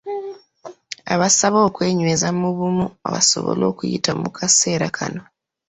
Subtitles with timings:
[1.13, 5.23] Abasaba okwenyweza mu bumu, basobole okuyita mu kaseera kano.